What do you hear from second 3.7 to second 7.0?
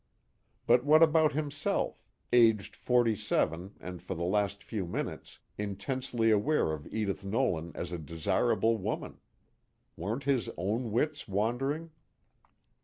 and for the last few minutes intensely aware of